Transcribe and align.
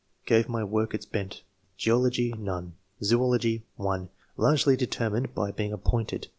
gave 0.25 0.49
my 0.49 0.63
work 0.63 0.95
its 0.95 1.05
bent. 1.05 1.43
Geology.— 1.77 2.31
^None. 2.33 2.71
Zoology.— 3.03 3.67
(1) 3.75 4.09
Largely 4.35 4.75
determined 4.75 5.35
by 5.35 5.51
being 5.51 5.71
appointed 5.71 6.29